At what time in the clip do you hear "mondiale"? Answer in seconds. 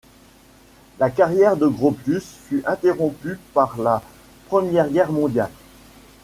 5.11-5.51